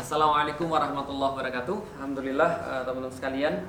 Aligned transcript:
Assalamualaikum 0.00 0.72
warahmatullahi 0.72 1.36
wabarakatuh. 1.36 2.00
Alhamdulillah 2.00 2.50
uh, 2.64 2.80
teman-teman 2.88 3.12
sekalian 3.12 3.60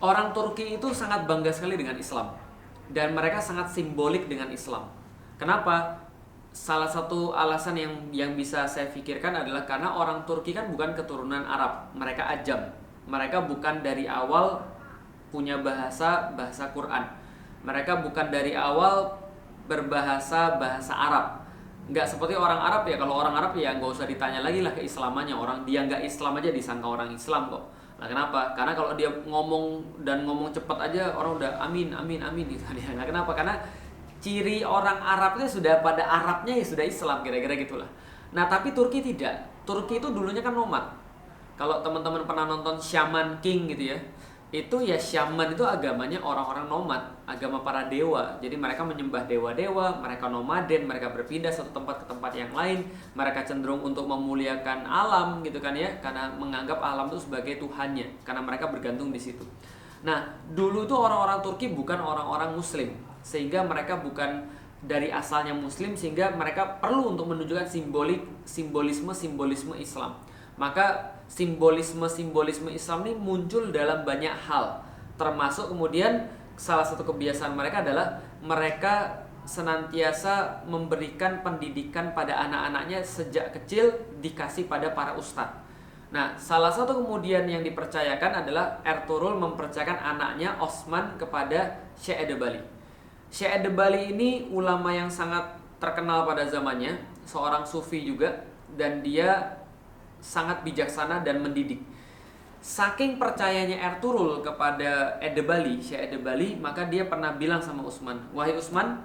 Orang 0.00 0.32
Turki 0.32 0.80
itu 0.80 0.88
sangat 0.96 1.28
bangga 1.28 1.52
sekali 1.52 1.76
dengan 1.76 1.92
Islam 2.00 2.32
dan 2.90 3.14
mereka 3.14 3.38
sangat 3.38 3.70
simbolik 3.70 4.26
dengan 4.26 4.50
Islam. 4.50 4.90
Kenapa? 5.38 6.06
Salah 6.50 6.90
satu 6.90 7.30
alasan 7.30 7.78
yang 7.78 7.92
yang 8.10 8.32
bisa 8.34 8.66
saya 8.66 8.90
pikirkan 8.90 9.30
adalah 9.30 9.62
karena 9.62 9.94
orang 9.94 10.26
Turki 10.26 10.50
kan 10.50 10.66
bukan 10.66 10.98
keturunan 10.98 11.46
Arab, 11.46 11.94
mereka 11.94 12.26
ajam. 12.26 12.58
Mereka 13.06 13.46
bukan 13.46 13.86
dari 13.86 14.10
awal 14.10 14.58
punya 15.30 15.62
bahasa 15.62 16.34
bahasa 16.34 16.74
Quran. 16.74 17.06
Mereka 17.62 18.02
bukan 18.02 18.34
dari 18.34 18.58
awal 18.58 19.14
berbahasa 19.70 20.58
bahasa 20.58 20.90
Arab. 20.90 21.26
Nggak 21.86 22.06
seperti 22.10 22.34
orang 22.34 22.58
Arab 22.58 22.82
ya, 22.90 22.98
kalau 22.98 23.22
orang 23.22 23.34
Arab 23.38 23.54
ya 23.54 23.70
nggak 23.78 23.90
usah 23.94 24.10
ditanya 24.10 24.42
lagi 24.42 24.66
lah 24.66 24.74
keislamannya. 24.74 25.38
Orang 25.38 25.62
dia 25.62 25.86
nggak 25.86 26.02
Islam 26.02 26.42
aja 26.42 26.50
disangka 26.50 26.86
orang 26.90 27.14
Islam 27.14 27.46
kok 27.46 27.79
Nah, 28.00 28.08
kenapa? 28.08 28.56
Karena 28.56 28.72
kalau 28.72 28.96
dia 28.96 29.12
ngomong 29.28 29.84
dan 30.00 30.24
ngomong 30.24 30.48
cepat 30.48 30.88
aja 30.88 31.12
orang 31.12 31.36
udah 31.36 31.60
amin 31.60 31.92
amin 31.92 32.24
amin 32.24 32.48
gitu 32.48 32.64
dia. 32.72 32.88
Nah, 32.96 33.04
kenapa? 33.04 33.36
Karena 33.36 33.60
ciri 34.24 34.64
orang 34.64 34.96
Arab 35.04 35.36
itu 35.36 35.60
sudah 35.60 35.84
pada 35.84 36.08
Arabnya 36.08 36.56
ya 36.56 36.64
sudah 36.64 36.84
Islam 36.88 37.20
kira-kira 37.20 37.60
gitulah. 37.60 37.88
Nah, 38.32 38.48
tapi 38.48 38.72
Turki 38.72 39.04
tidak. 39.04 39.44
Turki 39.68 40.00
itu 40.00 40.08
dulunya 40.08 40.40
kan 40.40 40.56
nomad. 40.56 40.96
Kalau 41.60 41.84
teman-teman 41.84 42.24
pernah 42.24 42.48
nonton 42.48 42.80
Shaman 42.80 43.36
King 43.44 43.68
gitu 43.68 43.92
ya, 43.92 43.98
itu 44.50 44.82
ya 44.82 44.98
Shaman 44.98 45.54
itu 45.54 45.62
agamanya 45.62 46.18
orang-orang 46.18 46.66
nomad, 46.66 46.98
agama 47.22 47.62
para 47.62 47.86
dewa. 47.86 48.34
Jadi 48.42 48.58
mereka 48.58 48.82
menyembah 48.82 49.22
dewa-dewa, 49.30 50.02
mereka 50.02 50.26
nomaden, 50.26 50.90
mereka 50.90 51.14
berpindah 51.14 51.54
satu 51.54 51.70
tempat 51.70 52.02
ke 52.02 52.04
tempat 52.10 52.34
yang 52.34 52.50
lain. 52.50 52.82
Mereka 53.14 53.46
cenderung 53.46 53.78
untuk 53.86 54.10
memuliakan 54.10 54.82
alam 54.82 55.38
gitu 55.46 55.62
kan 55.62 55.78
ya, 55.78 55.86
karena 56.02 56.34
menganggap 56.34 56.82
alam 56.82 57.06
itu 57.06 57.30
sebagai 57.30 57.62
tuhannya, 57.62 58.10
karena 58.26 58.42
mereka 58.42 58.66
bergantung 58.66 59.14
di 59.14 59.22
situ. 59.22 59.46
Nah, 60.02 60.26
dulu 60.50 60.82
itu 60.82 60.94
orang-orang 60.98 61.38
Turki 61.46 61.70
bukan 61.70 62.02
orang-orang 62.02 62.50
muslim, 62.50 62.90
sehingga 63.22 63.62
mereka 63.62 64.02
bukan 64.02 64.50
dari 64.80 65.12
asalnya 65.12 65.52
muslim 65.52 65.92
sehingga 65.92 66.32
mereka 66.32 66.80
perlu 66.80 67.12
untuk 67.12 67.28
menunjukkan 67.28 67.68
simbolik 67.68 68.24
simbolisme 68.48 69.12
simbolisme 69.12 69.76
Islam. 69.76 70.16
Maka 70.56 71.19
simbolisme-simbolisme 71.30 72.74
Islam 72.74 73.06
ini 73.06 73.14
muncul 73.14 73.70
dalam 73.70 74.02
banyak 74.02 74.34
hal. 74.50 74.82
Termasuk 75.14 75.70
kemudian 75.70 76.26
salah 76.58 76.82
satu 76.82 77.06
kebiasaan 77.06 77.54
mereka 77.54 77.86
adalah 77.86 78.18
mereka 78.42 79.22
senantiasa 79.46 80.66
memberikan 80.66 81.40
pendidikan 81.40 82.12
pada 82.12 82.34
anak-anaknya 82.50 83.00
sejak 83.00 83.54
kecil 83.54 83.94
dikasih 84.18 84.66
pada 84.66 84.92
para 84.92 85.14
ustadz. 85.14 85.62
Nah, 86.10 86.34
salah 86.34 86.74
satu 86.74 87.06
kemudian 87.06 87.46
yang 87.46 87.62
dipercayakan 87.62 88.42
adalah 88.42 88.82
Ertugrul 88.82 89.38
mempercayakan 89.38 89.94
anaknya 89.94 90.58
Osman 90.58 91.14
kepada 91.14 91.78
Syekh 91.94 92.26
Edebali. 92.26 92.58
Syekh 93.30 93.62
Edebali 93.62 94.10
ini 94.10 94.50
ulama 94.50 94.90
yang 94.90 95.06
sangat 95.06 95.54
terkenal 95.78 96.26
pada 96.26 96.42
zamannya, 96.50 96.98
seorang 97.22 97.62
sufi 97.62 98.02
juga 98.02 98.42
dan 98.74 99.06
dia 99.06 99.59
sangat 100.20 100.62
bijaksana 100.62 101.24
dan 101.24 101.40
mendidik. 101.40 101.80
Saking 102.60 103.16
percayanya 103.16 103.80
Ertugrul 103.88 104.44
kepada 104.44 105.16
Edebali, 105.24 105.80
Syekh 105.80 106.12
Edebali, 106.12 106.60
maka 106.60 106.84
dia 106.92 107.08
pernah 107.08 107.32
bilang 107.32 107.64
sama 107.64 107.88
Usman, 107.88 108.20
"Wahai 108.36 108.52
Usman, 108.52 109.00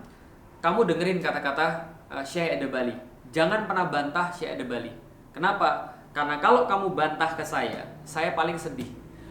kamu 0.60 0.84
dengerin 0.92 1.24
kata-kata 1.24 1.88
Syekh 2.28 2.60
Edebali. 2.60 2.92
Jangan 3.32 3.64
pernah 3.64 3.88
bantah 3.88 4.28
Syekh 4.36 4.60
Edebali. 4.60 4.92
Kenapa? 5.32 5.96
Karena 6.12 6.40
kalau 6.40 6.68
kamu 6.68 6.96
bantah 6.96 7.32
ke 7.36 7.44
saya, 7.44 7.84
saya 8.04 8.36
paling 8.36 8.60
sedih. 8.60 8.88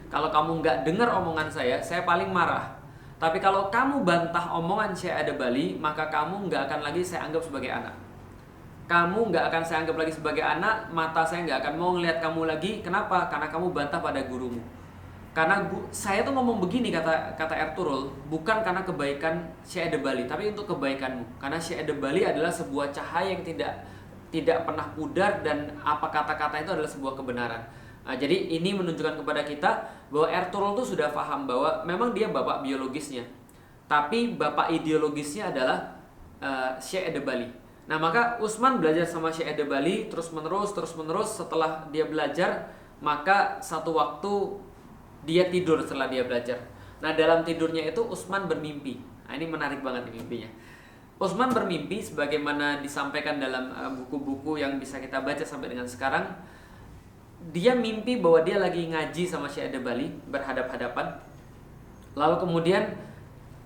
Kalau 0.09 0.33
kamu 0.33 0.61
nggak 0.65 0.77
dengar 0.89 1.13
omongan 1.21 1.49
saya, 1.49 1.81
saya 1.81 2.05
paling 2.05 2.29
marah. 2.33 2.77
Tapi 3.21 3.41
kalau 3.41 3.69
kamu 3.69 4.05
bantah 4.05 4.57
omongan 4.57 4.97
Syekh 4.97 5.17
Edebali, 5.25 5.77
maka 5.77 6.09
kamu 6.09 6.49
nggak 6.49 6.69
akan 6.69 6.81
lagi 6.81 7.01
saya 7.05 7.29
anggap 7.29 7.45
sebagai 7.45 7.73
anak 7.73 8.04
kamu 8.85 9.33
nggak 9.33 9.45
akan 9.49 9.63
saya 9.65 9.79
anggap 9.85 9.97
lagi 9.97 10.13
sebagai 10.13 10.45
anak, 10.45 10.93
mata 10.93 11.25
saya 11.25 11.49
nggak 11.49 11.59
akan 11.65 11.75
mau 11.81 11.91
ngelihat 11.97 12.21
kamu 12.21 12.45
lagi. 12.45 12.85
Kenapa? 12.85 13.33
Karena 13.33 13.49
kamu 13.49 13.73
bantah 13.73 14.01
pada 14.05 14.21
gurumu. 14.29 14.61
Karena 15.35 15.67
gu, 15.67 15.83
saya 15.91 16.23
tuh 16.23 16.31
ngomong 16.31 16.63
begini 16.63 16.95
kata 16.95 17.35
kata 17.35 17.59
Ertugrul, 17.59 18.07
bukan 18.31 18.63
karena 18.63 18.87
kebaikan 18.87 19.43
Syekh 19.67 19.99
Bali, 19.99 20.31
tapi 20.31 20.55
untuk 20.55 20.71
kebaikanmu. 20.71 21.43
Karena 21.43 21.59
Syekh 21.59 21.91
Bali 21.99 22.23
adalah 22.23 22.55
sebuah 22.55 22.95
cahaya 22.95 23.35
yang 23.35 23.43
tidak 23.43 23.83
tidak 24.31 24.63
pernah 24.63 24.87
pudar 24.95 25.43
dan 25.43 25.75
apa 25.83 26.07
kata-kata 26.07 26.63
itu 26.63 26.71
adalah 26.71 26.87
sebuah 26.87 27.19
kebenaran. 27.19 27.63
Nah, 28.07 28.15
jadi 28.15 28.53
ini 28.53 28.79
menunjukkan 28.79 29.27
kepada 29.27 29.43
kita 29.43 29.71
bahwa 30.13 30.29
Ertugrul 30.31 30.79
tuh 30.79 30.95
sudah 30.95 31.11
paham 31.11 31.51
bahwa 31.51 31.83
memang 31.83 32.15
dia 32.15 32.31
bapak 32.31 32.63
biologisnya, 32.63 33.27
tapi 33.91 34.39
bapak 34.39 34.71
ideologisnya 34.71 35.51
adalah 35.51 35.99
uh, 36.39 36.79
Syekh 36.79 37.11
Bali. 37.27 37.64
Nah 37.85 38.01
maka 38.01 38.41
Usman 38.41 38.81
belajar 38.81 39.05
sama 39.05 39.29
Syekh 39.29 39.53
Ede 39.53 39.69
Bali 39.69 40.09
terus 40.09 40.33
menerus 40.33 40.73
terus 40.73 40.97
menerus 40.97 41.37
setelah 41.37 41.85
dia 41.93 42.09
belajar 42.09 42.73
maka 43.05 43.61
satu 43.61 43.93
waktu 43.93 44.33
dia 45.29 45.53
tidur 45.53 45.85
setelah 45.85 46.09
dia 46.09 46.25
belajar. 46.25 46.65
Nah 47.05 47.13
dalam 47.13 47.45
tidurnya 47.45 47.85
itu 47.85 48.01
Usman 48.01 48.49
bermimpi. 48.49 48.97
Nah 49.29 49.37
ini 49.37 49.45
menarik 49.45 49.85
banget 49.85 50.09
mimpinya. 50.09 50.49
Usman 51.21 51.53
bermimpi 51.53 52.01
sebagaimana 52.01 52.81
disampaikan 52.81 53.37
dalam 53.37 53.69
eh, 53.77 53.93
buku-buku 54.01 54.57
yang 54.57 54.81
bisa 54.81 54.97
kita 54.97 55.21
baca 55.21 55.45
sampai 55.45 55.77
dengan 55.77 55.85
sekarang. 55.85 56.33
Dia 57.53 57.77
mimpi 57.77 58.17
bahwa 58.17 58.41
dia 58.41 58.57
lagi 58.57 58.89
ngaji 58.89 59.29
sama 59.29 59.45
Syekh 59.53 59.69
Ede 59.69 59.85
Bali 59.85 60.09
berhadap-hadapan. 60.33 61.21
Lalu 62.17 62.37
kemudian 62.41 62.97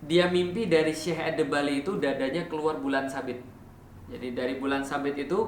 dia 0.02 0.26
mimpi 0.26 0.66
dari 0.66 0.90
Syekh 0.90 1.22
Ede 1.22 1.46
Bali 1.46 1.86
itu 1.86 1.94
dadanya 2.02 2.50
keluar 2.50 2.82
bulan 2.82 3.06
sabit 3.06 3.38
jadi 4.08 4.32
dari 4.32 4.54
bulan 4.56 4.80
sabit 4.80 5.14
itu 5.20 5.38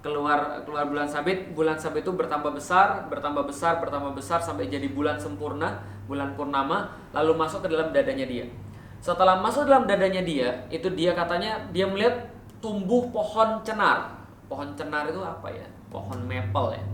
keluar 0.00 0.64
keluar 0.64 0.88
bulan 0.88 1.04
sabit, 1.06 1.52
bulan 1.52 1.76
sabit 1.76 2.02
itu 2.02 2.12
bertambah 2.16 2.56
besar, 2.56 3.06
bertambah 3.12 3.44
besar, 3.44 3.78
bertambah 3.84 4.16
besar 4.16 4.40
sampai 4.40 4.66
jadi 4.66 4.88
bulan 4.90 5.20
sempurna, 5.20 5.84
bulan 6.08 6.32
purnama, 6.34 6.90
lalu 7.12 7.36
masuk 7.36 7.62
ke 7.64 7.68
dalam 7.68 7.92
dadanya 7.92 8.24
dia. 8.24 8.48
Setelah 9.00 9.38
masuk 9.38 9.68
dalam 9.68 9.84
dadanya 9.84 10.24
dia, 10.24 10.64
itu 10.72 10.88
dia 10.96 11.12
katanya 11.12 11.60
dia 11.72 11.84
melihat 11.84 12.32
tumbuh 12.64 13.12
pohon 13.12 13.60
cenar. 13.60 14.20
Pohon 14.48 14.72
cenar 14.74 15.08
itu 15.08 15.20
apa 15.20 15.48
ya? 15.52 15.64
Pohon 15.92 16.24
maple 16.24 16.76
ya. 16.76 16.84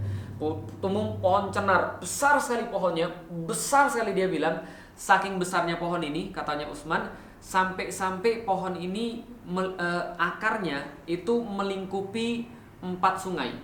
Tumbuh 0.83 1.17
pohon 1.23 1.49
cenar, 1.49 1.97
besar 2.03 2.37
sekali 2.43 2.69
pohonnya, 2.69 3.07
besar 3.47 3.87
sekali 3.87 4.13
dia 4.13 4.27
bilang, 4.29 4.61
saking 4.97 5.37
besarnya 5.37 5.77
pohon 5.77 6.01
ini 6.01 6.33
katanya 6.33 6.67
Usman, 6.67 7.13
sampai-sampai 7.39 8.49
pohon 8.49 8.75
ini 8.75 9.23
me, 9.45 9.63
uh, 9.77 10.17
akarnya 10.19 10.89
itu 11.07 11.39
melingkupi 11.45 12.49
empat 12.81 13.21
sungai 13.21 13.55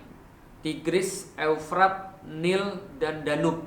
Tigris, 0.63 1.35
Eufrat, 1.35 2.23
Nil, 2.23 2.79
dan 2.95 3.27
Danub. 3.27 3.59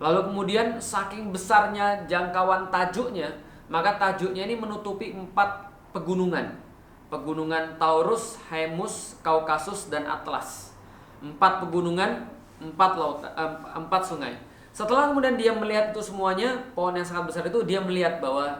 Lalu 0.00 0.32
kemudian 0.32 0.80
saking 0.80 1.30
besarnya 1.30 2.08
jangkauan 2.08 2.72
tajuknya, 2.72 3.28
maka 3.68 4.00
tajuknya 4.00 4.48
ini 4.48 4.56
menutupi 4.56 5.12
empat 5.12 5.68
pegunungan. 5.92 6.56
Pegunungan 7.12 7.76
Taurus, 7.76 8.40
Hemus, 8.48 9.20
Kaukasus, 9.20 9.92
dan 9.92 10.08
Atlas. 10.08 10.72
Empat 11.20 11.60
pegunungan, 11.62 12.24
empat 12.58 12.92
laut, 12.96 13.20
empat 13.76 14.02
sungai. 14.02 14.34
Setelah 14.74 15.14
kemudian 15.14 15.38
dia 15.38 15.54
melihat 15.54 15.94
itu 15.94 16.02
semuanya, 16.02 16.58
pohon 16.74 16.98
yang 16.98 17.06
sangat 17.06 17.30
besar 17.30 17.46
itu 17.46 17.62
dia 17.62 17.78
melihat 17.78 18.18
bahwa 18.18 18.58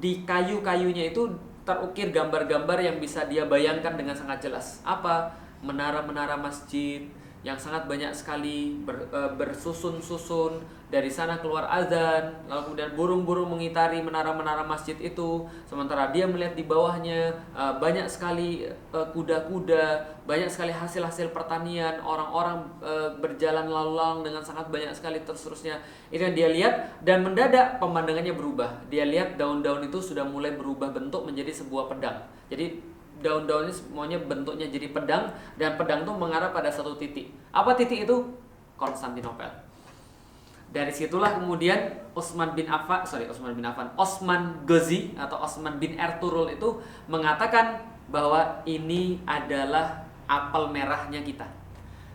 di 0.00 0.24
kayu-kayunya 0.24 1.12
itu 1.12 1.28
terukir 1.68 2.08
gambar-gambar 2.08 2.80
yang 2.80 2.96
bisa 2.96 3.28
dia 3.28 3.44
bayangkan 3.44 3.92
dengan 3.92 4.16
sangat 4.16 4.48
jelas. 4.48 4.80
Apa? 4.88 5.36
Menara-menara 5.60 6.40
masjid 6.40 7.04
yang 7.44 7.60
sangat 7.60 7.84
banyak 7.84 8.08
sekali 8.16 8.80
ber, 8.88 9.04
e, 9.12 9.20
bersusun-susun 9.36 10.64
dari 10.90 11.06
sana 11.06 11.38
keluar 11.38 11.70
azan 11.70 12.34
lalu 12.50 12.60
kemudian 12.66 12.90
burung-burung 12.98 13.54
mengitari 13.54 14.02
menara-menara 14.02 14.66
masjid 14.66 14.98
itu 14.98 15.46
sementara 15.64 16.10
dia 16.10 16.26
melihat 16.26 16.58
di 16.58 16.66
bawahnya 16.66 17.30
e, 17.54 17.62
banyak 17.78 18.10
sekali 18.10 18.66
e, 18.66 18.98
kuda-kuda 19.14 20.18
banyak 20.26 20.50
sekali 20.50 20.74
hasil-hasil 20.74 21.30
pertanian 21.30 22.02
orang-orang 22.02 22.66
e, 22.82 23.16
berjalan 23.22 23.70
lalang 23.70 24.26
dengan 24.26 24.42
sangat 24.42 24.66
banyak 24.66 24.90
sekali 24.90 25.22
terus 25.22 25.46
terusnya 25.46 25.78
itu 26.10 26.26
yang 26.26 26.34
dia 26.34 26.48
lihat 26.50 26.74
dan 27.06 27.22
mendadak 27.22 27.78
pemandangannya 27.78 28.34
berubah 28.34 28.82
dia 28.90 29.06
lihat 29.06 29.38
daun-daun 29.38 29.86
itu 29.86 30.02
sudah 30.02 30.26
mulai 30.26 30.50
berubah 30.58 30.90
bentuk 30.90 31.22
menjadi 31.22 31.54
sebuah 31.54 31.86
pedang 31.86 32.26
jadi 32.50 32.82
daun-daunnya 33.20 33.70
semuanya 33.70 34.18
bentuknya 34.18 34.66
jadi 34.66 34.90
pedang 34.90 35.30
dan 35.60 35.76
pedang 35.76 36.02
itu 36.08 36.12
mengarah 36.16 36.50
pada 36.56 36.72
satu 36.72 36.96
titik. 36.96 37.28
Apa 37.52 37.76
titik 37.76 38.08
itu? 38.08 38.16
Konstantinopel. 38.80 39.69
Dari 40.70 40.94
situlah 40.94 41.34
kemudian 41.42 41.98
Osman 42.14 42.54
bin 42.54 42.70
Affan, 42.70 43.02
sorry 43.02 43.26
Osman 43.26 43.58
bin 43.58 43.66
Affan, 43.66 43.90
Osman 43.98 44.62
Ghazi 44.62 45.18
atau 45.18 45.42
Osman 45.42 45.82
bin 45.82 45.98
Ertugrul 45.98 46.46
itu 46.46 46.78
mengatakan 47.10 47.82
bahwa 48.06 48.62
ini 48.66 49.18
adalah 49.26 50.06
apel 50.30 50.70
merahnya 50.70 51.26
kita. 51.26 51.46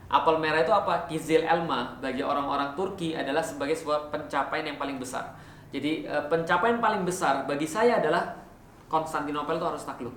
Apel 0.08 0.38
merah 0.40 0.62
itu 0.64 0.72
apa? 0.72 1.10
Kizil 1.10 1.44
Elma 1.44 1.98
bagi 2.00 2.22
orang-orang 2.22 2.78
Turki 2.78 3.18
adalah 3.18 3.42
sebagai 3.42 3.76
sebuah 3.76 4.14
pencapaian 4.14 4.64
yang 4.72 4.80
paling 4.80 5.02
besar. 5.02 5.36
Jadi 5.74 6.08
eh, 6.08 6.24
pencapaian 6.32 6.80
paling 6.80 7.04
besar 7.04 7.44
bagi 7.44 7.68
saya 7.68 8.00
adalah 8.00 8.38
Konstantinopel 8.86 9.58
itu 9.58 9.66
harus 9.66 9.84
takluk. 9.84 10.14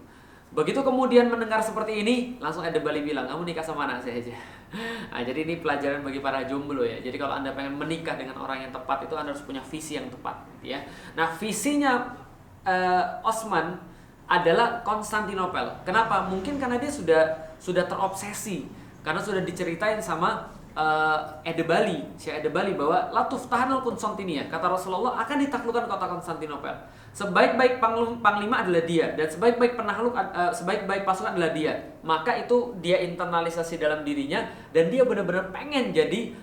Begitu 0.49 0.81
kemudian 0.81 1.29
mendengar 1.29 1.61
seperti 1.61 2.00
ini, 2.00 2.17
langsung 2.41 2.65
ada 2.65 2.81
Bali 2.81 3.05
bilang, 3.05 3.29
kamu 3.29 3.45
nikah 3.53 3.65
sama 3.65 3.85
anak 3.85 4.00
saya 4.05 4.21
aja. 4.21 4.35
Nah, 5.09 5.25
jadi 5.25 5.49
ini 5.49 5.65
pelajaran 5.65 6.05
bagi 6.05 6.21
para 6.21 6.45
jomblo 6.45 6.85
ya. 6.85 7.00
Jadi 7.00 7.17
kalau 7.17 7.41
anda 7.41 7.56
pengen 7.56 7.81
menikah 7.81 8.21
dengan 8.21 8.37
orang 8.37 8.69
yang 8.69 8.73
tepat 8.73 9.09
itu 9.09 9.17
anda 9.17 9.33
harus 9.33 9.41
punya 9.41 9.65
visi 9.65 9.97
yang 9.97 10.12
tepat, 10.12 10.45
ya. 10.61 10.85
Nah 11.17 11.33
visinya 11.41 12.12
uh, 12.69 13.25
Osman 13.25 13.81
adalah 14.29 14.85
Konstantinopel. 14.85 15.73
Kenapa? 15.89 16.29
Mungkin 16.29 16.61
karena 16.61 16.77
dia 16.77 16.93
sudah 16.93 17.56
sudah 17.56 17.89
terobsesi, 17.89 18.69
karena 19.01 19.25
sudah 19.25 19.41
diceritain 19.41 20.05
sama 20.05 20.53
uh, 20.79 21.19
Ede 21.43 21.67
Bali, 21.67 22.07
Syekh 22.15 22.39
Ede 22.39 22.55
Bali 22.55 22.79
bahwa 22.79 23.11
latuf 23.11 23.51
tahanul 23.51 23.83
Konstantinia, 23.83 24.47
kata 24.47 24.71
Rasulullah 24.71 25.19
akan 25.27 25.37
ditaklukkan 25.43 25.91
kota 25.91 26.07
Konstantinopel. 26.07 26.75
Sebaik-baik 27.11 27.83
panglima 28.23 28.63
adalah 28.63 28.87
dia 28.87 29.11
dan 29.19 29.27
sebaik-baik 29.27 29.75
penakluk 29.75 30.15
uh, 30.15 30.55
sebaik-baik 30.55 31.03
pasukan 31.03 31.35
adalah 31.35 31.51
dia. 31.51 31.75
Maka 32.07 32.39
itu 32.39 32.79
dia 32.79 33.03
internalisasi 33.03 33.83
dalam 33.83 34.07
dirinya 34.07 34.47
dan 34.71 34.87
dia 34.87 35.03
benar-benar 35.03 35.51
pengen 35.51 35.91
jadi 35.91 36.39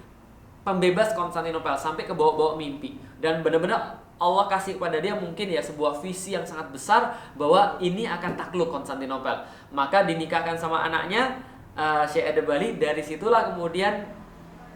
pembebas 0.68 1.16
Konstantinopel 1.16 1.80
sampai 1.80 2.04
ke 2.04 2.12
bawah-bawah 2.12 2.60
mimpi 2.60 3.00
dan 3.24 3.40
benar-benar 3.40 4.04
Allah 4.16 4.48
kasih 4.48 4.80
kepada 4.80 5.04
dia 5.04 5.12
mungkin 5.12 5.52
ya 5.52 5.60
sebuah 5.60 6.00
visi 6.00 6.32
yang 6.32 6.48
sangat 6.48 6.72
besar 6.72 7.20
bahwa 7.36 7.76
ini 7.80 8.08
akan 8.08 8.36
takluk 8.36 8.72
Konstantinopel. 8.72 9.48
Maka 9.72 10.04
dinikahkan 10.04 10.60
sama 10.60 10.84
anaknya 10.88 11.40
uh, 11.76 12.04
Syekh 12.08 12.36
Ede 12.36 12.44
Bali 12.44 12.80
dari 12.80 13.04
situlah 13.04 13.54
kemudian 13.54 14.25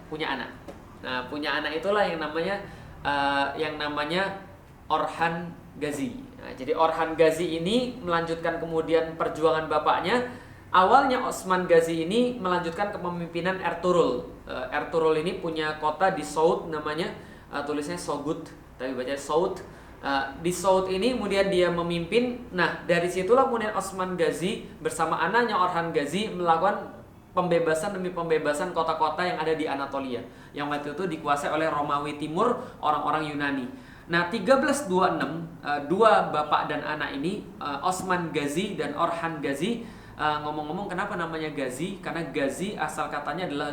punya 0.09 0.35
anak. 0.35 0.49
Nah, 0.99 1.23
punya 1.31 1.63
anak 1.63 1.79
itulah 1.79 2.03
yang 2.03 2.19
namanya 2.19 2.59
uh, 3.05 3.55
yang 3.55 3.79
namanya 3.79 4.43
Orhan 4.91 5.53
Gazi. 5.79 6.19
Nah, 6.41 6.51
jadi 6.57 6.75
Orhan 6.75 7.15
Gazi 7.15 7.61
ini 7.61 7.95
melanjutkan 8.03 8.59
kemudian 8.59 9.15
perjuangan 9.15 9.71
bapaknya. 9.71 10.27
Awalnya 10.69 11.25
Osman 11.25 11.65
Gazi 11.65 12.05
ini 12.05 12.37
melanjutkan 12.37 12.93
kepemimpinan 12.93 13.57
Ertugrul. 13.63 14.27
Uh, 14.45 14.67
Ertugrul 14.69 15.17
ini 15.17 15.39
punya 15.41 15.79
kota 15.81 16.13
di 16.13 16.21
Saud 16.21 16.69
namanya 16.69 17.09
uh, 17.49 17.63
tulisnya 17.65 17.97
Sogut, 17.97 18.49
tapi 18.77 18.93
baca 18.93 19.15
Saud. 19.15 19.61
Uh, 19.99 20.23
di 20.39 20.53
Saud 20.53 20.87
ini 20.91 21.17
kemudian 21.17 21.49
dia 21.49 21.73
memimpin. 21.73 22.53
Nah, 22.53 22.85
dari 22.85 23.09
situlah 23.09 23.49
kemudian 23.49 23.73
Osman 23.73 24.13
Gazi 24.13 24.67
bersama 24.83 25.17
anaknya 25.17 25.57
Orhan 25.57 25.89
Gazi 25.89 26.29
melakukan 26.29 26.98
pembebasan 27.39 27.95
demi 27.95 28.11
pembebasan 28.11 28.75
kota-kota 28.75 29.23
yang 29.23 29.39
ada 29.39 29.55
di 29.55 29.63
Anatolia 29.63 30.19
yang 30.51 30.67
waktu 30.67 30.91
itu 30.91 31.07
dikuasai 31.07 31.47
oleh 31.47 31.71
Romawi 31.71 32.19
Timur 32.19 32.59
orang-orang 32.83 33.31
Yunani. 33.31 33.65
Nah 34.11 34.27
1326 34.27 34.91
eh, 35.63 35.81
dua 35.87 36.27
bapak 36.33 36.67
dan 36.67 36.83
anak 36.83 37.15
ini 37.15 37.47
eh, 37.61 37.79
Osman 37.87 38.35
Gazi 38.35 38.75
dan 38.75 38.91
Orhan 38.99 39.39
Gazi 39.39 39.87
eh, 40.19 40.37
ngomong-ngomong 40.43 40.91
kenapa 40.91 41.15
namanya 41.15 41.47
Gazi 41.55 42.03
karena 42.03 42.27
Gazi 42.35 42.75
asal 42.75 43.07
katanya 43.07 43.47
adalah 43.47 43.71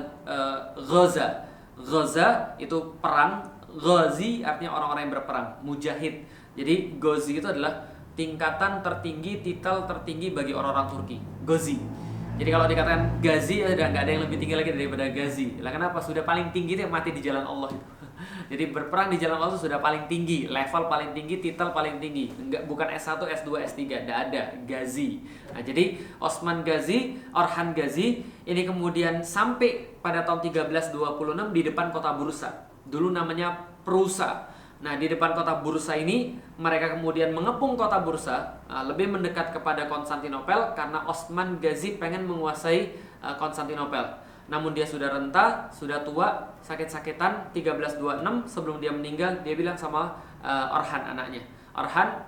Ghaza. 0.79 1.51
Ghaza 1.77 2.57
itu 2.63 2.79
perang, 3.03 3.51
Ghazi 3.69 4.47
artinya 4.47 4.79
orang-orang 4.79 5.11
yang 5.11 5.15
berperang, 5.19 5.49
mujahid. 5.67 6.25
Jadi 6.57 6.97
Ghazi 6.97 7.43
itu 7.43 7.49
adalah 7.51 7.85
tingkatan 8.17 8.81
tertinggi, 8.81 9.45
titel 9.45 9.85
tertinggi 9.85 10.33
bagi 10.33 10.57
orang-orang 10.57 10.89
Turki. 10.89 11.17
Ghazi. 11.45 12.06
Jadi 12.37 12.53
kalau 12.53 12.69
dikatakan 12.69 13.25
gazi 13.25 13.65
ya 13.65 13.73
udah 13.73 13.87
nggak 13.97 14.03
ada 14.05 14.13
yang 14.13 14.23
lebih 14.29 14.37
tinggi 14.37 14.55
lagi 14.61 14.71
daripada 14.77 15.09
gazi. 15.09 15.57
Lah 15.65 15.73
kenapa? 15.73 16.05
Sudah 16.05 16.21
paling 16.21 16.53
tinggi 16.53 16.77
itu 16.77 16.85
yang 16.85 16.93
mati 16.93 17.09
di 17.17 17.25
jalan 17.25 17.49
Allah 17.49 17.73
itu. 17.73 17.81
Jadi 18.53 18.65
berperang 18.77 19.09
di 19.09 19.17
jalan 19.17 19.41
Allah 19.41 19.57
sudah 19.57 19.81
paling 19.81 20.05
tinggi, 20.05 20.45
level 20.45 20.85
paling 20.85 21.17
tinggi, 21.17 21.41
titel 21.41 21.73
paling 21.73 21.97
tinggi. 21.97 22.29
Enggak 22.37 22.69
bukan 22.69 22.93
S1, 22.93 23.25
S2, 23.41 23.49
S3, 23.73 23.81
tidak 23.89 24.19
ada 24.29 24.53
gazi. 24.69 25.25
Nah, 25.53 25.65
jadi 25.65 25.97
Osman 26.21 26.61
Gazi, 26.61 27.17
Orhan 27.33 27.73
Gazi 27.73 28.21
ini 28.45 28.63
kemudian 28.69 29.25
sampai 29.25 29.97
pada 30.05 30.21
tahun 30.21 30.45
1326 30.53 31.57
di 31.57 31.61
depan 31.65 31.89
kota 31.89 32.13
Bursa. 32.13 32.69
Dulu 32.85 33.17
namanya 33.17 33.57
Prusa. 33.81 34.53
Nah, 34.77 35.01
di 35.01 35.09
depan 35.09 35.33
kota 35.33 35.65
Bursa 35.65 35.97
ini 35.97 36.37
mereka 36.61 36.93
kemudian 36.93 37.33
mengepung 37.33 37.81
kota 37.81 38.05
Bursa, 38.05 38.61
uh, 38.69 38.85
lebih 38.85 39.09
mendekat 39.09 39.57
kepada 39.57 39.89
Konstantinopel 39.89 40.77
karena 40.77 41.01
Osman 41.09 41.57
Gazi 41.65 41.97
pengen 41.97 42.29
menguasai 42.29 42.93
uh, 43.25 43.33
Konstantinopel. 43.41 44.05
Namun 44.47 44.77
dia 44.77 44.85
sudah 44.85 45.11
renta, 45.11 45.67
sudah 45.73 46.05
tua, 46.05 46.55
sakit-sakitan 46.61 47.51
1326 47.57 48.47
sebelum 48.47 48.77
dia 48.79 48.93
meninggal 48.93 49.43
dia 49.43 49.57
bilang 49.57 49.75
sama 49.75 50.13
uh, 50.45 50.77
Orhan 50.77 51.03
anaknya. 51.17 51.43
Orhan 51.73 52.23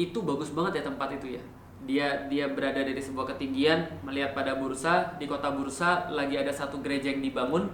itu 0.00 0.24
bagus 0.24 0.50
banget 0.56 0.80
ya 0.80 0.82
tempat 0.88 1.12
itu 1.12 1.36
ya. 1.36 1.42
Dia 1.86 2.06
dia 2.26 2.48
berada 2.50 2.82
dari 2.82 2.98
sebuah 2.98 3.36
ketinggian 3.36 4.00
melihat 4.02 4.32
pada 4.32 4.56
bursa 4.56 5.14
di 5.20 5.28
kota 5.28 5.52
Bursa 5.52 6.08
lagi 6.08 6.34
ada 6.34 6.50
satu 6.50 6.80
gereja 6.80 7.12
yang 7.12 7.22
dibangun. 7.22 7.68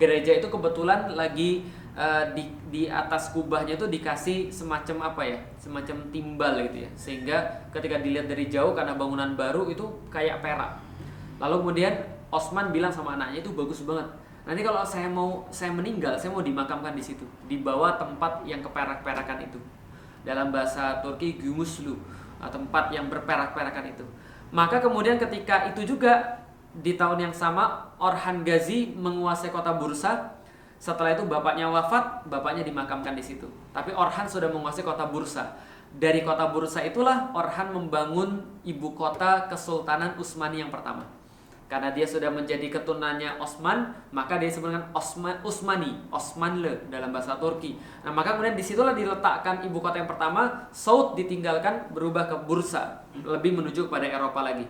Gereja 0.00 0.40
itu 0.40 0.48
kebetulan 0.48 1.12
lagi 1.12 1.68
uh, 1.96 2.24
di 2.32 2.48
di 2.68 2.82
atas 2.88 3.32
kubahnya 3.32 3.76
itu 3.76 3.86
dikasih 3.88 4.48
semacam 4.52 5.12
apa 5.12 5.22
ya? 5.24 5.38
Semacam 5.60 5.96
timbal 6.12 6.54
gitu 6.68 6.88
ya. 6.88 6.90
Sehingga 6.96 7.36
ketika 7.72 8.00
dilihat 8.00 8.28
dari 8.28 8.48
jauh 8.48 8.72
karena 8.72 8.96
bangunan 8.96 9.36
baru 9.36 9.68
itu 9.68 9.84
kayak 10.08 10.40
perak. 10.40 10.80
Lalu 11.40 11.54
kemudian 11.66 11.94
Osman 12.32 12.72
bilang 12.72 12.92
sama 12.92 13.16
anaknya 13.16 13.44
itu 13.44 13.52
bagus 13.52 13.84
banget. 13.84 14.08
Nanti 14.42 14.60
kalau 14.66 14.82
saya 14.82 15.06
mau 15.06 15.46
saya 15.54 15.70
meninggal 15.70 16.18
saya 16.18 16.34
mau 16.34 16.42
dimakamkan 16.42 16.96
di 16.96 17.04
situ. 17.04 17.24
Di 17.46 17.60
bawah 17.60 17.94
tempat 18.00 18.42
yang 18.48 18.64
keperak-perakan 18.64 19.38
itu. 19.46 19.60
Dalam 20.22 20.54
bahasa 20.54 21.02
Turki 21.02 21.34
Gumuslu 21.38 21.98
tempat 22.42 22.90
yang 22.90 23.06
berperak-perakan 23.06 23.94
itu. 23.94 24.02
Maka 24.50 24.82
kemudian 24.82 25.20
ketika 25.20 25.70
itu 25.70 25.94
juga 25.94 26.42
di 26.72 26.96
tahun 26.96 27.30
yang 27.30 27.34
sama 27.36 27.94
Orhan 28.00 28.42
Gazi 28.42 28.96
menguasai 28.96 29.52
kota 29.52 29.76
Bursa 29.76 30.41
setelah 30.82 31.14
itu 31.14 31.22
bapaknya 31.30 31.70
wafat, 31.70 32.26
bapaknya 32.26 32.66
dimakamkan 32.66 33.14
di 33.14 33.22
situ. 33.22 33.46
Tapi 33.70 33.94
Orhan 33.94 34.26
sudah 34.26 34.50
menguasai 34.50 34.82
kota 34.82 35.06
Bursa. 35.06 35.54
Dari 35.94 36.26
kota 36.26 36.50
Bursa 36.50 36.82
itulah 36.82 37.30
Orhan 37.38 37.70
membangun 37.70 38.42
ibu 38.66 38.90
kota 38.90 39.46
Kesultanan 39.46 40.18
Utsmani 40.18 40.58
yang 40.58 40.74
pertama. 40.74 41.06
karena 41.72 41.88
dia 41.96 42.04
sudah 42.04 42.28
menjadi 42.28 42.68
keturunannya 42.68 43.40
Osman, 43.40 43.96
maka 44.12 44.36
dia 44.36 44.52
disebut 44.52 44.68
dengan 44.68 44.92
Osman 44.92 45.40
Usmani, 45.40 46.04
Osmanlı 46.12 46.84
dalam 46.92 47.16
bahasa 47.16 47.40
Turki. 47.40 47.80
Nah, 48.04 48.12
maka 48.12 48.36
kemudian 48.36 48.52
di 48.52 48.60
situlah 48.60 48.92
diletakkan 48.92 49.64
ibu 49.64 49.80
kota 49.80 49.96
yang 49.96 50.04
pertama, 50.04 50.68
Saud 50.68 51.16
ditinggalkan 51.16 51.88
berubah 51.96 52.28
ke 52.28 52.36
Bursa, 52.44 53.08
lebih 53.24 53.56
menuju 53.56 53.88
pada 53.88 54.04
Eropa 54.04 54.44
lagi. 54.44 54.68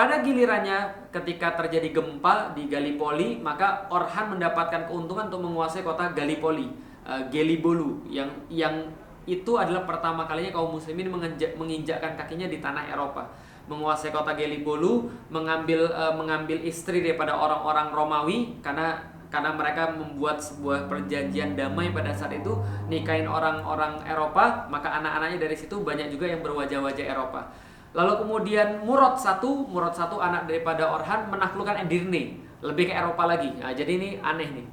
Pada 0.00 0.24
gilirannya 0.24 1.12
ketika 1.12 1.60
terjadi 1.60 1.92
gempa 1.92 2.56
di 2.56 2.72
Gallipoli, 2.72 3.36
maka 3.36 3.84
Orhan 3.92 4.32
mendapatkan 4.32 4.88
keuntungan 4.88 5.28
untuk 5.28 5.44
menguasai 5.44 5.84
kota 5.84 6.16
Gallipoli, 6.16 6.72
uh, 7.04 7.28
Gelibolu 7.28 8.08
yang 8.08 8.32
yang 8.48 8.88
itu 9.28 9.60
adalah 9.60 9.84
pertama 9.84 10.24
kalinya 10.24 10.56
kaum 10.56 10.72
muslimin 10.72 11.12
menginjakkan 11.52 12.16
kakinya 12.16 12.48
di 12.48 12.64
tanah 12.64 12.88
Eropa 12.88 13.28
menguasai 13.68 14.08
kota 14.08 14.32
Gelibolu, 14.32 15.12
mengambil 15.28 15.92
uh, 15.92 16.16
mengambil 16.16 16.64
istri 16.64 17.04
daripada 17.04 17.36
orang-orang 17.36 17.92
Romawi 17.92 18.56
karena 18.64 19.04
karena 19.28 19.52
mereka 19.52 19.92
membuat 19.92 20.40
sebuah 20.40 20.88
perjanjian 20.88 21.60
damai 21.60 21.92
pada 21.92 22.16
saat 22.16 22.40
itu 22.40 22.56
nikahin 22.88 23.28
orang-orang 23.28 24.00
Eropa, 24.08 24.64
maka 24.72 24.96
anak-anaknya 24.96 25.44
dari 25.44 25.60
situ 25.60 25.84
banyak 25.84 26.08
juga 26.08 26.24
yang 26.24 26.40
berwajah-wajah 26.40 27.04
Eropa. 27.04 27.52
Lalu 27.90 28.22
kemudian 28.22 28.86
Murad 28.86 29.18
satu, 29.18 29.66
Murad 29.66 29.90
satu 29.90 30.22
anak 30.22 30.46
daripada 30.46 30.86
Orhan 30.94 31.26
menaklukkan 31.26 31.74
Edirne, 31.82 32.38
lebih 32.62 32.86
ke 32.86 32.94
Eropa 32.94 33.26
lagi. 33.26 33.50
Nah, 33.58 33.74
jadi 33.74 33.98
ini 33.98 34.08
aneh 34.22 34.46
nih. 34.46 34.66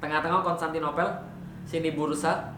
Tengah-tengah 0.00 0.40
Konstantinopel, 0.40 1.08
sini 1.68 1.92
Bursa, 1.92 2.56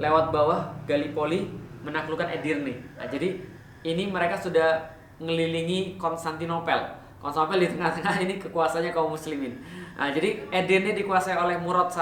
lewat 0.00 0.32
bawah 0.32 0.72
Gallipoli 0.88 1.52
menaklukkan 1.84 2.32
Edirne. 2.32 2.80
Nah, 2.96 3.04
jadi 3.04 3.36
ini 3.84 4.08
mereka 4.08 4.40
sudah 4.40 4.80
mengelilingi 5.20 6.00
Konstantinopel. 6.00 7.04
Konstantinopel 7.20 7.68
di 7.68 7.68
tengah-tengah 7.68 8.16
ini 8.24 8.34
kekuasaannya 8.40 8.96
kaum 8.96 9.12
muslimin. 9.12 9.60
Nah, 10.00 10.08
jadi 10.08 10.40
Edirne 10.48 10.96
dikuasai 10.96 11.36
oleh 11.36 11.60
Murad 11.60 11.92
I. 11.92 12.00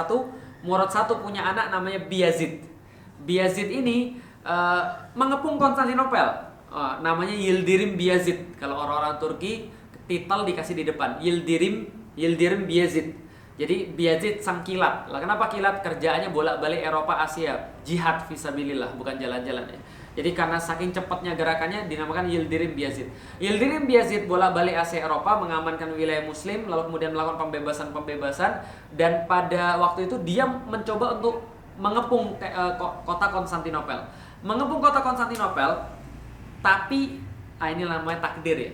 Murad 0.62 0.94
I 0.94 1.02
punya 1.18 1.42
anak 1.42 1.74
namanya 1.74 2.06
Biazid. 2.06 2.62
Biazid 3.26 3.66
ini 3.66 4.22
uh, 4.46 5.10
mengepung 5.18 5.58
Konstantinopel. 5.58 6.51
Uh, 6.72 6.96
namanya 7.04 7.36
Yildirim 7.36 8.00
Biazid. 8.00 8.56
Kalau 8.56 8.80
orang-orang 8.80 9.20
Turki 9.20 9.68
titel 10.08 10.48
dikasih 10.48 10.72
di 10.72 10.84
depan. 10.88 11.20
Yildirim 11.20 11.84
Yildirim 12.16 12.64
Biazid. 12.64 13.12
Jadi 13.60 13.92
Biazid 13.92 14.40
sang 14.40 14.64
kilat. 14.64 15.12
Lah 15.12 15.20
kenapa 15.20 15.52
kilat? 15.52 15.84
Kerjaannya 15.84 16.32
bolak-balik 16.32 16.80
Eropa 16.80 17.20
Asia. 17.20 17.76
Jihad 17.84 18.24
visabilillah, 18.24 18.96
bukan 18.96 19.20
jalan-jalan 19.20 19.68
ya. 19.68 19.80
Jadi 20.12 20.36
karena 20.36 20.60
saking 20.60 20.92
cepatnya 20.92 21.32
gerakannya 21.36 21.88
dinamakan 21.88 22.28
Yildirim 22.28 22.76
Biazid. 22.76 23.08
Yildirim 23.40 23.88
Biazid 23.88 24.28
bolak-balik 24.28 24.76
Asia 24.76 25.04
Eropa 25.04 25.40
mengamankan 25.40 25.92
wilayah 25.92 26.24
muslim 26.24 26.68
lalu 26.68 26.88
kemudian 26.88 27.12
melakukan 27.16 27.48
pembebasan-pembebasan 27.48 28.64
dan 28.96 29.24
pada 29.24 29.80
waktu 29.80 30.08
itu 30.08 30.16
dia 30.24 30.44
mencoba 30.44 31.16
untuk 31.20 31.44
mengepung 31.80 32.36
eh, 32.44 32.72
kota 32.80 33.26
Konstantinopel. 33.32 34.04
Mengepung 34.44 34.84
kota 34.84 35.00
Konstantinopel 35.00 35.80
tapi 36.62 37.20
ah 37.58 37.68
ini 37.68 37.84
namanya 37.84 38.30
takdir 38.30 38.56
ya. 38.56 38.72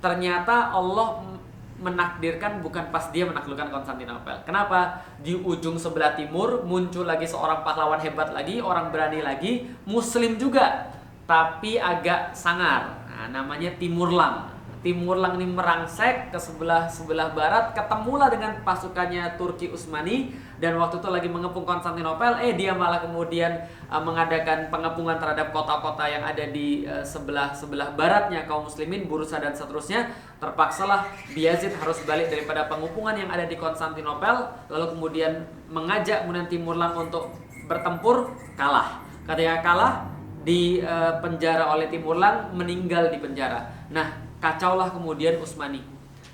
Ternyata 0.00 0.70
Allah 0.70 1.36
menakdirkan 1.76 2.64
bukan 2.64 2.88
pas 2.88 3.12
dia 3.12 3.28
menaklukkan 3.28 3.68
Konstantinopel. 3.68 4.40
Kenapa? 4.48 5.04
Di 5.20 5.36
ujung 5.36 5.76
sebelah 5.76 6.16
timur 6.16 6.64
muncul 6.64 7.04
lagi 7.04 7.28
seorang 7.28 7.60
pahlawan 7.60 8.00
hebat 8.00 8.32
lagi, 8.32 8.64
orang 8.64 8.88
berani 8.88 9.20
lagi, 9.20 9.68
muslim 9.84 10.40
juga, 10.40 10.88
tapi 11.28 11.76
agak 11.76 12.32
sangar. 12.32 13.04
Nah, 13.12 13.28
namanya 13.28 13.76
Timurlang. 13.76 14.56
Timur 14.84 15.18
Lang 15.18 15.34
ini 15.34 15.50
merangsek 15.50 16.30
ke 16.30 16.38
sebelah 16.38 16.86
sebelah 16.86 17.34
barat, 17.34 17.74
ketemulah 17.74 18.30
dengan 18.30 18.62
pasukannya 18.62 19.34
Turki 19.34 19.66
Utsmani 19.66 20.30
dan 20.56 20.80
waktu 20.80 21.04
itu 21.04 21.08
lagi 21.12 21.28
mengepung 21.28 21.68
Konstantinopel, 21.68 22.40
eh 22.40 22.56
dia 22.56 22.72
malah 22.72 23.04
kemudian 23.04 23.68
uh, 23.92 24.00
mengadakan 24.00 24.72
pengepungan 24.72 25.20
terhadap 25.20 25.52
kota-kota 25.52 26.08
yang 26.08 26.24
ada 26.24 26.48
di 26.48 26.88
uh, 26.88 27.04
sebelah 27.04 27.52
sebelah 27.52 27.92
baratnya 27.92 28.48
kaum 28.48 28.64
muslimin, 28.64 29.04
Bursa 29.04 29.36
dan 29.36 29.52
seterusnya. 29.52 30.08
Terpaksalah 30.40 31.04
Biazid 31.36 31.76
harus 31.76 32.00
balik 32.08 32.32
daripada 32.32 32.64
pengepungan 32.72 33.20
yang 33.20 33.28
ada 33.28 33.44
di 33.44 33.60
Konstantinopel, 33.60 34.48
lalu 34.72 34.96
kemudian 34.96 35.44
mengajak 35.68 36.24
kemudian 36.24 36.48
Timur 36.48 36.80
Lang 36.80 36.96
untuk 36.96 37.36
bertempur, 37.68 38.32
kalah. 38.56 39.04
Ketika 39.28 39.60
kalah 39.60 40.08
di 40.40 40.80
uh, 40.80 41.20
penjara 41.20 41.68
oleh 41.68 41.92
Timur 41.92 42.16
Lang, 42.16 42.56
meninggal 42.56 43.12
di 43.12 43.20
penjara. 43.20 43.68
Nah, 43.92 44.24
kacaulah 44.40 44.88
kemudian 44.88 45.36
Utsmani. 45.36 45.84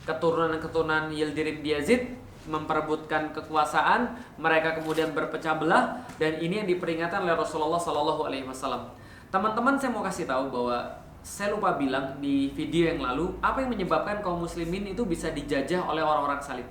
Keturunan-keturunan 0.07 1.11
Yildirim 1.11 1.62
Yazid 1.62 2.22
memperebutkan 2.47 3.31
kekuasaan, 3.31 4.19
mereka 4.39 4.79
kemudian 4.81 5.15
berpecah 5.15 5.59
belah 5.59 6.03
dan 6.19 6.39
ini 6.43 6.63
yang 6.63 6.69
diperingatkan 6.69 7.23
oleh 7.23 7.39
Rasulullah 7.39 7.79
Shallallahu 7.79 8.27
alaihi 8.27 8.47
wasallam. 8.47 8.91
Teman-teman 9.33 9.79
saya 9.79 9.91
mau 9.95 10.05
kasih 10.05 10.29
tahu 10.29 10.53
bahwa 10.53 11.03
saya 11.23 11.55
lupa 11.55 11.79
bilang 11.79 12.19
di 12.19 12.51
video 12.51 12.91
yang 12.91 12.99
lalu 12.99 13.31
apa 13.39 13.63
yang 13.63 13.71
menyebabkan 13.71 14.19
kaum 14.21 14.43
muslimin 14.43 14.91
itu 14.91 15.07
bisa 15.07 15.31
dijajah 15.31 15.87
oleh 15.87 16.03
orang-orang 16.03 16.43
salib. 16.43 16.67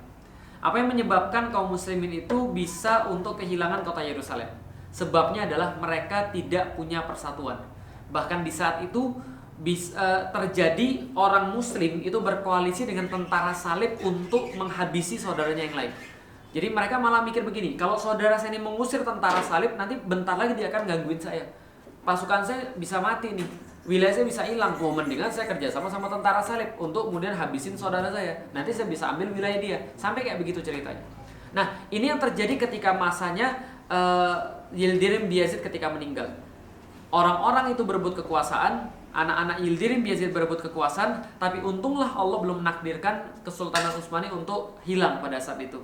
Apa 0.62 0.78
yang 0.78 0.92
menyebabkan 0.92 1.50
kaum 1.50 1.72
muslimin 1.72 2.22
itu 2.22 2.52
bisa 2.54 3.10
untuk 3.10 3.40
kehilangan 3.40 3.82
kota 3.82 4.04
Yerusalem? 4.04 4.46
Sebabnya 4.92 5.48
adalah 5.48 5.74
mereka 5.80 6.30
tidak 6.30 6.76
punya 6.76 7.02
persatuan. 7.02 7.58
Bahkan 8.12 8.44
di 8.44 8.52
saat 8.52 8.84
itu 8.84 9.16
bisa 9.62 9.94
uh, 9.94 10.22
terjadi 10.34 11.14
orang 11.14 11.54
muslim 11.54 12.02
itu 12.02 12.18
berkoalisi 12.18 12.82
dengan 12.82 13.06
tentara 13.06 13.54
salib 13.54 13.94
untuk 14.02 14.50
menghabisi 14.58 15.14
saudaranya 15.14 15.70
yang 15.70 15.76
lain. 15.78 15.92
Jadi 16.52 16.68
mereka 16.68 17.00
malah 17.00 17.24
mikir 17.24 17.46
begini, 17.46 17.78
kalau 17.80 17.96
saudara 17.96 18.36
saya 18.36 18.52
ini 18.52 18.60
mengusir 18.60 19.00
tentara 19.00 19.40
salib, 19.40 19.72
nanti 19.78 19.96
bentar 19.96 20.36
lagi 20.36 20.52
dia 20.52 20.68
akan 20.68 20.84
gangguin 20.84 21.16
saya. 21.16 21.46
Pasukan 22.04 22.44
saya 22.44 22.74
bisa 22.76 23.00
mati 23.00 23.32
nih, 23.32 23.46
wilayah 23.88 24.12
saya 24.12 24.26
bisa 24.28 24.42
hilang. 24.44 24.76
Mau 24.76 24.92
mendingan 24.92 25.32
saya 25.32 25.48
kerja 25.48 25.72
sama 25.72 25.88
sama 25.88 26.12
tentara 26.12 26.42
salib 26.44 26.76
untuk 26.76 27.08
kemudian 27.08 27.32
habisin 27.32 27.78
saudara 27.78 28.12
saya. 28.12 28.36
Nanti 28.52 28.74
saya 28.74 28.90
bisa 28.90 29.14
ambil 29.14 29.32
wilayah 29.32 29.58
dia. 29.62 29.78
Sampai 29.96 30.26
kayak 30.26 30.42
begitu 30.44 30.60
ceritanya. 30.60 31.00
Nah, 31.56 31.72
ini 31.88 32.10
yang 32.12 32.20
terjadi 32.20 32.68
ketika 32.68 32.92
masanya 32.92 33.56
uh, 33.88 34.36
Yildirim 34.76 35.32
Biazid 35.32 35.64
ketika 35.64 35.88
meninggal. 35.88 36.36
Orang-orang 37.12 37.76
itu 37.76 37.84
berebut 37.84 38.16
kekuasaan, 38.24 38.88
anak-anak 39.12 39.60
Yildirim 39.60 40.02
Yazid 40.04 40.32
berebut 40.32 40.64
kekuasaan, 40.64 41.24
tapi 41.36 41.60
untunglah 41.60 42.12
Allah 42.16 42.40
belum 42.40 42.64
menakdirkan 42.64 43.44
Kesultanan 43.44 43.92
Utsmani 43.96 44.32
untuk 44.32 44.80
hilang 44.88 45.20
pada 45.20 45.36
saat 45.36 45.60
itu 45.60 45.80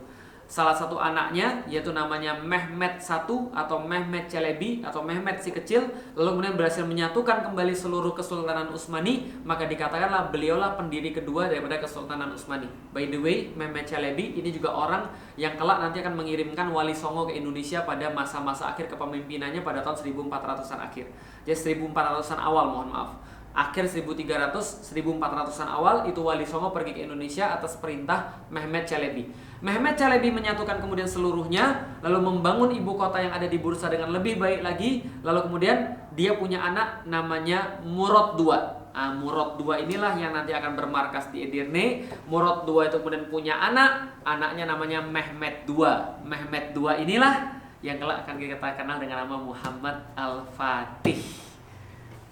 salah 0.48 0.72
satu 0.72 0.96
anaknya 0.96 1.60
yaitu 1.68 1.92
namanya 1.92 2.32
Mehmet 2.40 3.04
I 3.04 3.36
atau 3.52 3.76
Mehmet 3.84 4.32
Celebi 4.32 4.80
atau 4.80 5.04
Mehmet 5.04 5.44
si 5.44 5.52
kecil 5.52 5.92
lalu 6.16 6.40
kemudian 6.40 6.56
berhasil 6.56 6.88
menyatukan 6.88 7.44
kembali 7.44 7.76
seluruh 7.76 8.16
Kesultanan 8.16 8.72
Utsmani 8.72 9.28
maka 9.44 9.68
dikatakanlah 9.68 10.32
beliaulah 10.32 10.80
pendiri 10.80 11.12
kedua 11.12 11.52
daripada 11.52 11.76
Kesultanan 11.76 12.32
Utsmani. 12.32 12.64
By 12.96 13.12
the 13.12 13.20
way, 13.20 13.52
Mehmet 13.52 13.92
Celebi 13.92 14.40
ini 14.40 14.48
juga 14.48 14.72
orang 14.72 15.12
yang 15.36 15.52
kelak 15.60 15.84
nanti 15.84 16.00
akan 16.00 16.16
mengirimkan 16.16 16.72
Wali 16.72 16.96
Songo 16.96 17.28
ke 17.28 17.36
Indonesia 17.36 17.84
pada 17.84 18.08
masa-masa 18.08 18.72
akhir 18.72 18.88
kepemimpinannya 18.88 19.60
pada 19.60 19.84
tahun 19.84 20.00
1400-an 20.00 20.80
akhir. 20.80 21.12
Jadi 21.44 21.76
1400-an 21.76 22.40
awal 22.40 22.72
mohon 22.72 22.88
maaf 22.88 23.20
akhir 23.58 23.90
1300 23.90 24.54
1400-an 24.94 25.66
awal 25.66 26.06
itu 26.06 26.22
Wali 26.22 26.46
Songo 26.46 26.70
pergi 26.70 26.94
ke 26.94 27.02
Indonesia 27.02 27.50
atas 27.50 27.74
perintah 27.82 28.46
Mehmet 28.54 28.86
Celebi. 28.86 29.26
Mehmet 29.58 29.98
Celebi 29.98 30.30
menyatukan 30.30 30.78
kemudian 30.78 31.10
seluruhnya 31.10 31.98
lalu 32.06 32.22
membangun 32.30 32.70
ibu 32.70 32.94
kota 32.94 33.18
yang 33.18 33.34
ada 33.34 33.50
di 33.50 33.58
Bursa 33.58 33.90
dengan 33.90 34.14
lebih 34.14 34.38
baik 34.38 34.62
lagi 34.62 35.02
lalu 35.26 35.50
kemudian 35.50 35.98
dia 36.14 36.38
punya 36.38 36.62
anak 36.62 37.02
namanya 37.10 37.82
Murad 37.82 38.38
II. 38.38 38.54
Nah, 38.98 39.14
Murad 39.14 39.54
II 39.62 39.74
inilah 39.86 40.18
yang 40.18 40.34
nanti 40.34 40.50
akan 40.50 40.74
bermarkas 40.74 41.30
di 41.30 41.46
Edirne. 41.46 42.06
Murad 42.26 42.66
II 42.66 42.82
itu 42.82 42.98
kemudian 42.98 43.30
punya 43.30 43.54
anak, 43.58 44.22
anaknya 44.26 44.66
namanya 44.66 44.98
Mehmet 45.02 45.66
II. 45.66 45.86
Mehmet 46.26 46.74
II 46.74 46.94
inilah 47.06 47.58
yang 47.82 47.98
kelak 48.02 48.26
akan 48.26 48.42
kita 48.42 48.58
kenal 48.74 48.98
dengan 48.98 49.22
nama 49.22 49.38
Muhammad 49.38 50.02
Al-Fatih 50.18 51.47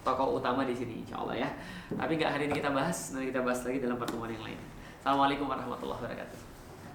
tokoh 0.06 0.38
utama 0.38 0.62
di 0.62 0.70
sini 0.78 1.02
insya 1.02 1.18
Allah 1.18 1.42
ya. 1.42 1.50
Tapi 1.90 2.14
nggak 2.14 2.30
hari 2.30 2.46
ini 2.46 2.62
kita 2.62 2.70
bahas, 2.70 3.10
nanti 3.10 3.34
kita 3.34 3.42
bahas 3.42 3.66
lagi 3.66 3.82
dalam 3.82 3.98
pertemuan 3.98 4.30
yang 4.30 4.46
lain. 4.46 4.60
Assalamualaikum 5.02 5.50
warahmatullahi 5.50 5.98
wabarakatuh. 6.06 6.45